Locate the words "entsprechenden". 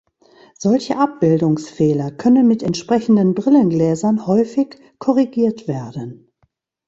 2.63-3.35